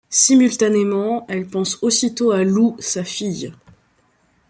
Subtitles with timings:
[0.09, 3.53] Simultanément, elle pense aussitôt à Lou, sa fille.